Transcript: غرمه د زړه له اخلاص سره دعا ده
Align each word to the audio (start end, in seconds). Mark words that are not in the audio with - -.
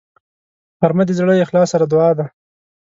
غرمه 0.79 1.03
د 1.05 1.11
زړه 1.17 1.33
له 1.37 1.43
اخلاص 1.45 1.67
سره 1.73 1.85
دعا 1.91 2.09
ده 2.17 2.25